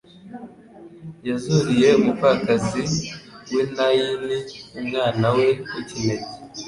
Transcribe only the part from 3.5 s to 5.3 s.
w'i Naini, umwana